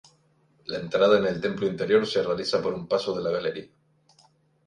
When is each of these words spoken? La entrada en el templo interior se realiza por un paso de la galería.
La 0.65 0.79
entrada 0.79 1.19
en 1.19 1.27
el 1.27 1.39
templo 1.39 1.67
interior 1.67 2.07
se 2.07 2.23
realiza 2.23 2.59
por 2.59 2.73
un 2.73 2.87
paso 2.87 3.13
de 3.15 3.21
la 3.21 3.29
galería. 3.29 3.67